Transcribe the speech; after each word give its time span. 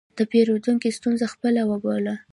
د 0.17 0.19
پیرودونکي 0.31 0.89
ستونزه 0.97 1.25
خپله 1.33 1.61
وبوله. 1.69 2.13